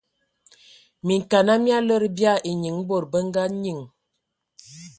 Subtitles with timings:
[1.07, 3.79] Minkana mia lədə bia enyiŋ bod bə nga nyiŋ.